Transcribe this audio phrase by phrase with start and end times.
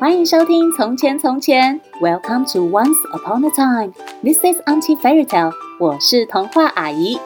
[0.00, 3.92] 欢迎收听《从前从前》，Welcome to Once Upon a Time。
[4.22, 5.52] This is Auntie Fairy Tale。
[5.80, 7.18] 我是童话阿姨。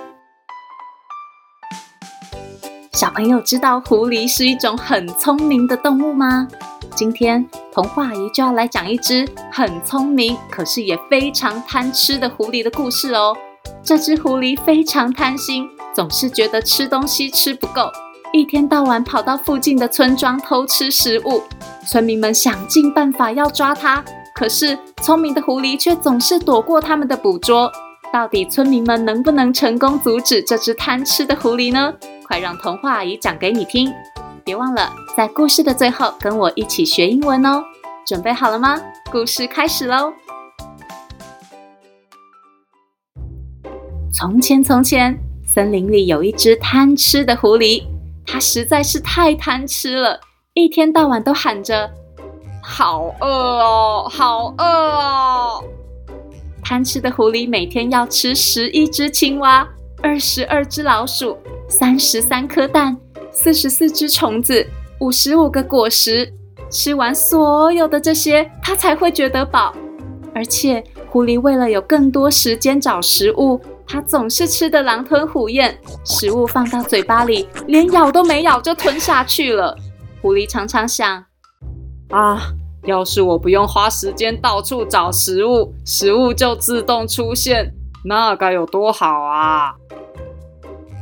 [2.95, 6.48] 小朋友知道狐狸是一种很聪明的动物吗？
[6.95, 13.36] 今天童话阿姨就要来讲一只很聪明，可是也非常贪吃的狐狸的故事哦。
[13.82, 17.91] 这只狐狸非常贪心，总是觉得吃东西吃不够。
[18.32, 21.42] 一天到晚跑到附近的村庄偷吃食物，
[21.86, 24.02] 村民们想尽办法要抓它，
[24.34, 27.70] 可是聪明的狐狸却总是躲过他们的捕捉。
[28.10, 31.92] 到底村民们能不能成功阻止这只贪吃的狐狸呢？
[32.26, 33.92] 快让童话阿姨讲给你听！
[34.42, 37.62] 别忘了在故事的最后跟我一起学英文哦。
[38.06, 38.80] 准备好了吗？
[39.10, 40.10] 故事开始喽！
[44.10, 47.91] 从前，从前，森林里有一只贪吃的狐狸。
[48.32, 50.18] 他实在是太贪吃了，
[50.54, 51.90] 一天到晚都喊着
[52.64, 55.62] “好饿哦，好饿哦”。
[56.65, 59.68] 贪吃的狐狸每天要吃十一只青蛙、
[60.02, 61.37] 二十二只老鼠、
[61.68, 62.96] 三十三颗蛋、
[63.30, 64.66] 四十四只虫子、
[65.00, 66.32] 五十五个果实。
[66.70, 69.75] 吃完所有的这些，它才会觉得饱。
[70.34, 73.60] 而且，狐狸为了有更多时间找食物。
[73.93, 79.76] 它总是吃得狼吞虎咽，食物放到嘴巴里，连咬都没咬就吞下去了。
[80.22, 81.22] 狐狸常常想：
[82.09, 82.41] 啊，
[82.84, 87.70] 要是我不用花时间到处找食物，食物就自动出现，
[88.03, 89.75] 那该有多好啊！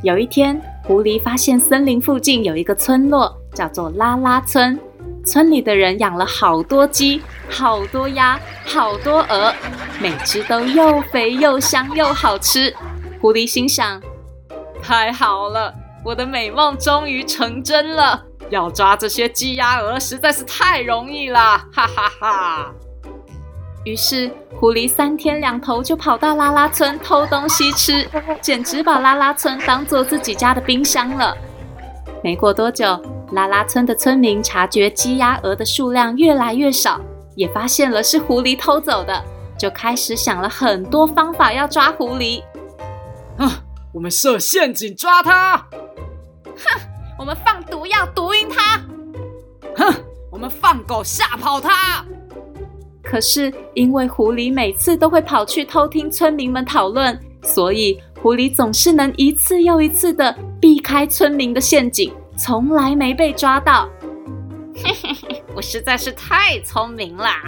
[0.03, 4.77] 有一天，狐狸发现森林附近有一个村落，叫做拉拉村。
[5.25, 9.53] 村里的人养了好多鸡、好多鸭、好多鹅，
[9.99, 12.75] 每只都又肥又香又好吃。
[13.19, 14.01] 狐狸心想：
[14.81, 18.23] 太好了，我的美梦终于成真了！
[18.49, 21.39] 要抓这些鸡鸭鹅实在是太容易了，
[21.71, 22.71] 哈哈哈哈！
[23.85, 28.07] 于是，狐狸三天两头就跑到拉拉村偷东西吃，
[28.41, 31.35] 简直把拉拉村当做自己家的冰箱了。
[32.23, 32.99] 没过多久，
[33.31, 36.99] 拉拉村的村民察觉鸡鸭鹅的数量越来越少，
[37.35, 39.23] 也发现了是狐狸偷走的，
[39.57, 42.43] 就开始想了很多方法要抓狐狸。
[43.37, 45.57] 啊，我们设陷阱抓它！
[46.45, 46.81] 哼，
[47.17, 48.81] 我们放毒药毒晕它！
[49.77, 49.93] 哼，
[50.29, 52.03] 我们放狗吓跑它！
[53.01, 62.13] 可是因为狐狸每次都会跑去偷听村民们讨论，所以狐狸总是能一次又一次的避开村民的陷阱。
[62.43, 63.87] 从来没被抓到，
[64.73, 67.43] 嘿嘿嘿，我实在是太聪明啦！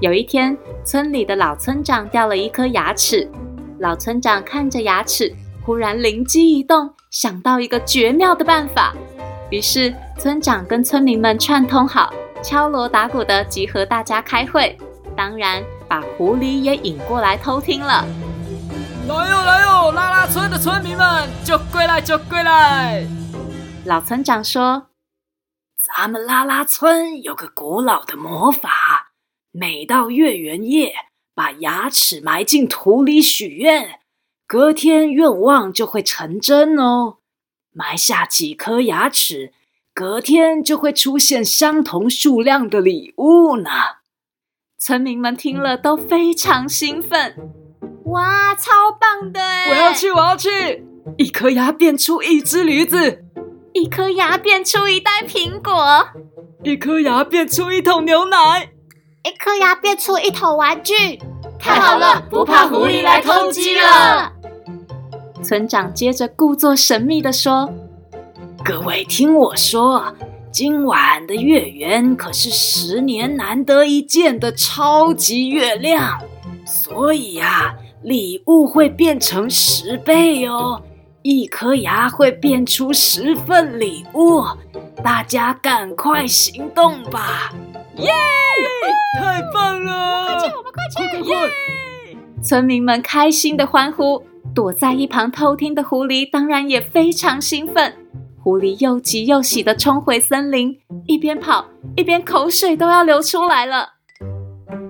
[0.00, 0.56] 有一天，
[0.86, 3.30] 村里的老村长掉了一颗牙齿，
[3.78, 5.30] 老村长看着牙齿，
[5.62, 8.94] 忽然灵机一动，想到一个绝妙的办法。
[9.50, 12.10] 于是，村长跟村民们串通好，
[12.42, 14.78] 敲锣打鼓的集合大家开会，
[15.14, 18.02] 当然把狐狸也引过来偷听了。
[19.06, 23.06] 来哟来哟，拉拉村的村民们，就归来就归来！
[23.88, 24.90] 老村长说
[25.96, 29.12] ：“咱们拉拉村有个古老的魔法，
[29.50, 30.92] 每到月圆夜，
[31.34, 34.00] 把牙齿埋进土里许愿，
[34.46, 37.16] 隔天愿望就会成真哦。
[37.72, 39.54] 埋下几颗牙齿，
[39.94, 43.70] 隔天就会出现相同数量的礼物呢。”
[44.78, 47.34] 村民们听了都非常兴奋，
[48.04, 49.40] 哇，超棒的！
[49.70, 50.86] 我要去，我要去！
[51.16, 53.24] 一颗牙变出一只驴子。
[53.72, 56.08] 一颗牙变出一袋苹果，
[56.64, 58.70] 一颗牙变出一桶牛奶，
[59.24, 61.18] 一颗牙变出一桶玩具。
[61.58, 64.32] 太好了，不怕狐狸来偷鸡了。
[65.42, 67.72] 村长接着故作神秘的说
[68.64, 70.14] ：“各位听我说，
[70.50, 76.20] 今晚的月圆可是十年难得一见的超级月亮，
[76.64, 80.82] 所以呀，礼物会变成十倍哦。”
[81.30, 84.42] 一颗牙会变出十份礼物，
[85.04, 87.52] 大家赶快行动吧！
[87.96, 88.10] 耶！
[89.20, 90.24] 太棒了！
[90.24, 91.28] 快去，我们快去！
[91.28, 92.16] 耶！
[92.42, 94.24] 村民们开心的欢呼，
[94.54, 97.94] 躲在一旁偷听的狐狸当然也非常兴奋。
[98.42, 103.97] 狐狸又急又喜的冲回森林，一边跑一边口水都要流出来了。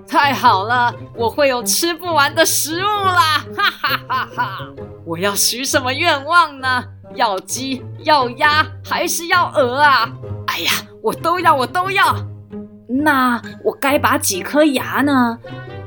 [0.09, 3.45] 太好了，我会有吃不完的食物啦！
[3.55, 4.59] 哈哈哈哈！
[5.05, 6.83] 我要许什么愿望呢？
[7.13, 10.09] 要鸡，要鸭，还是要鹅啊？
[10.47, 10.71] 哎呀，
[11.03, 12.15] 我都要，我都要。
[12.87, 15.37] 那我该拔几颗牙呢？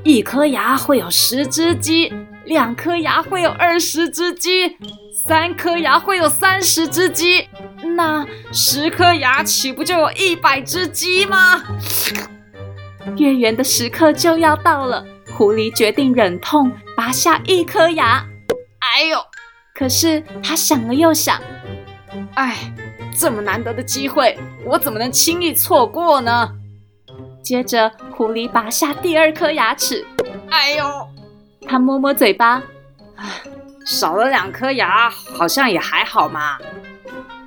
[0.04, 2.12] 一颗牙会有十只鸡，
[2.44, 4.76] 两颗牙会有二十只鸡，
[5.26, 7.48] 三颗牙会有三十只鸡。
[7.96, 11.60] 那，十颗牙岂不就有一百只鸡吗？
[13.16, 15.04] 月圆的时刻就要到了，
[15.36, 18.24] 狐狸决定忍痛拔下一颗牙。
[18.80, 19.18] 哎呦！
[19.74, 21.40] 可是他想了又想，
[22.34, 22.72] 哎，
[23.16, 26.50] 这么难得的机会，我怎么能轻易错过呢？
[27.42, 30.06] 接着，狐狸拔下第二颗牙齿。
[30.50, 30.84] 哎呦！
[31.66, 32.62] 他摸摸嘴巴，
[33.16, 33.32] 啊，
[33.86, 36.58] 少了两颗牙，好像也还好嘛。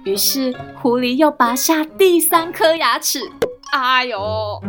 [0.04, 3.32] 于是，狐狸又拔下第三颗牙齿。
[3.72, 4.62] 哎呦！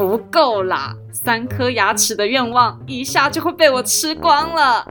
[0.00, 4.86] 哎，不够啦，三颗牙齿的愿望一下就会被我吃光了。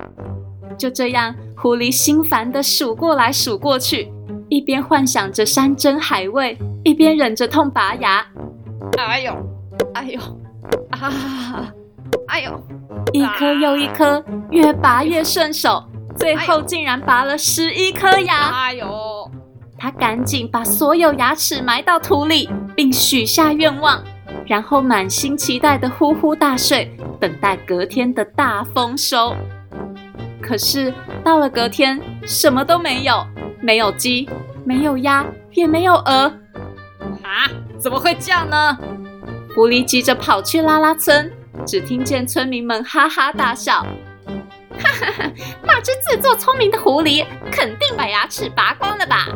[0.77, 4.11] 就这样，狐狸心烦地数过来数过去，
[4.49, 8.25] 一边幻想着山珍海味，一边忍着痛拔牙。
[8.97, 9.33] 哎呦，
[9.93, 10.19] 哎呦，
[10.91, 11.73] 啊，
[12.27, 12.63] 哎呦，
[13.11, 15.83] 一颗又一颗，越拔越顺手，
[16.15, 18.35] 最后竟然拔了十一颗牙。
[18.53, 19.29] 哎呦，
[19.77, 24.01] 他赶紧把所有牙齿埋到土里，并许下愿望，
[24.49, 29.35] 然后满心期待地呼呼大睡，等待隔天的大丰收。
[30.41, 30.91] 可是
[31.23, 33.23] 到了隔天，什么都没有，
[33.61, 34.27] 没有鸡，
[34.65, 36.33] 没有鸭，也没有鹅。
[37.21, 37.45] 啊？
[37.77, 38.75] 怎么会这样呢？
[39.53, 41.31] 狐狸急着跑去拉拉村，
[41.63, 43.85] 只听见村民们哈哈大笑。
[44.79, 45.31] 哈哈哈！
[45.61, 49.27] 那只自作聪明的狐狸，肯定把牙齿拔光了吧？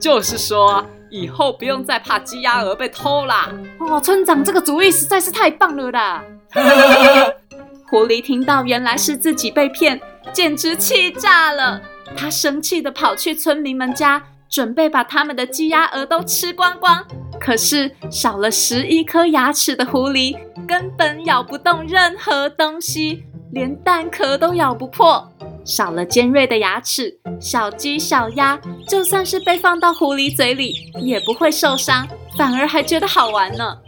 [0.00, 0.82] 就是说，
[1.16, 3.50] 以后不用再怕鸡鸭鹅被偷啦。
[3.78, 6.22] 哦，村长这个主意实在是太棒了啦！
[7.88, 10.00] 狐狸听到原来是自己被骗。
[10.32, 11.80] 简直气炸了！
[12.16, 17.02] 他生气地跑去村民们家，准备把他们的鸡鸭鹅都吃光光。
[17.40, 20.36] 可是少了十一颗牙齿的狐狸
[20.66, 25.30] 根本咬不动任何东西，连蛋壳都咬不破。
[25.66, 28.58] 少了尖锐的牙齿，小鸡小鸭
[28.88, 32.06] 就算是被放到狐狸嘴里也不会受伤，
[32.38, 33.78] 反而还觉得好玩呢。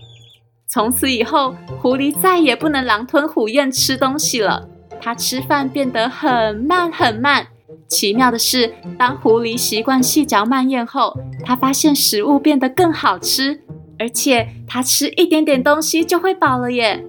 [0.66, 4.68] 从此以后，狐狸再也不能狼吞虎咽吃东西了。
[5.00, 7.46] 它吃饭变得很慢很慢。
[7.86, 13.62] 奇妙的是，当狐狸习惯细嚼慢咽后，它发现食物变得更好吃，
[13.98, 17.02] 而且它吃一点点东西就会饱了耶！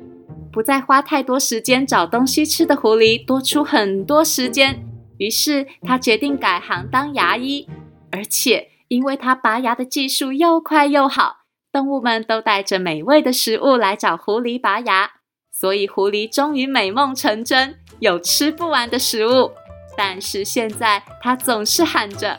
[0.60, 4.86] 不再花太多时间找东西吃的狐狸多出很多时间，
[5.18, 7.66] 于是他决定改行当牙医。
[8.12, 15.12] 而且，因为他拔牙的技术又快又好，动物们都带着美味的食物来找狐狸拔牙。
[15.50, 19.52] 所以狐狸终于美梦成真，有吃不完的食物。
[19.96, 22.38] 但是现在它总是喊着：“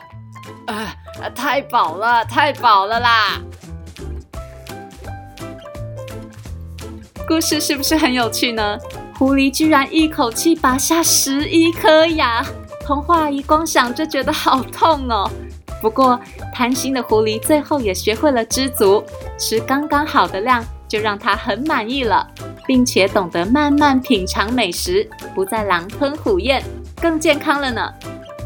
[0.69, 0.95] 啊，
[1.33, 3.41] 太饱了，太饱了啦！”
[7.27, 8.77] 故事是不是很有趣呢？
[9.17, 12.45] 狐狸居然一口气拔下十一颗牙，
[12.85, 15.29] 童话阿姨光想就觉得好痛哦。
[15.81, 16.19] 不过
[16.53, 19.03] 贪心的狐狸最后也学会了知足，
[19.37, 22.27] 吃刚刚好的量，就让它很满意了。
[22.67, 26.63] 并且懂得慢慢品尝美食，不再狼吞虎咽，
[27.01, 27.91] 更健康了呢。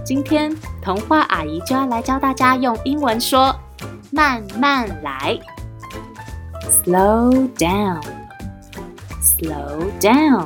[0.06, 3.54] 今天童话阿姨就要来教大家用英文说
[4.12, 5.38] “慢慢来
[6.86, 8.01] ”，slow down
[9.39, 10.45] Slow down。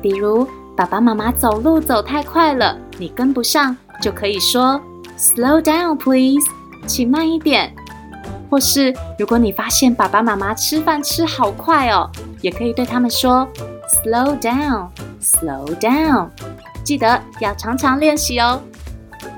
[0.00, 4.80] 比如爸爸妈妈走路走太快了，你跟不上，就可以说
[5.18, 6.44] “slow down, please”，
[6.86, 7.74] 请慢一点。
[8.48, 12.10] 或是如果你发现爸爸妈妈吃饭吃好快哦。
[12.40, 13.46] 也可以对他们说
[14.02, 14.88] ：“Slow down,
[15.20, 16.30] slow down。”
[16.82, 18.62] 记得要常常练习哦。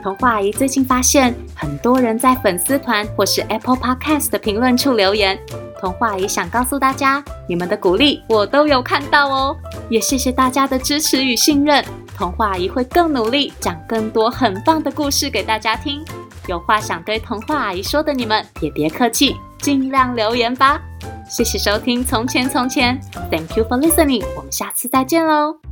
[0.05, 5.37] 童话阿姨最近发现，很多人在粉丝团或是 Apple Podcast 的评论处留言。
[5.83, 9.57] 童话也想告诉大家，你们的鼓励我都有看到哦。
[9.89, 11.85] 也谢谢大家的支持与信任。
[12.17, 16.01] 童话阿姨会更努力，讲更多很棒的故事给大家听。
[16.47, 20.81] 有话想对童话阿姨说的你们，也别客气，尽量留言吧。
[21.29, 24.25] 谢谢收听《从前从前》，Thank you for listening。
[24.37, 25.72] 我们下次再见喽。